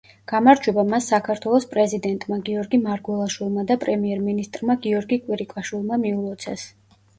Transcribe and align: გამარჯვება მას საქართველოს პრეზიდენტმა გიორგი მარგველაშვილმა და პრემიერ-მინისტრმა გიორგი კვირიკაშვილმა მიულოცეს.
გამარჯვება 0.29 0.83
მას 0.93 1.09
საქართველოს 1.11 1.67
პრეზიდენტმა 1.73 2.39
გიორგი 2.47 2.81
მარგველაშვილმა 2.87 3.67
და 3.73 3.79
პრემიერ-მინისტრმა 3.85 4.79
გიორგი 4.89 5.23
კვირიკაშვილმა 5.29 6.03
მიულოცეს. 6.09 6.69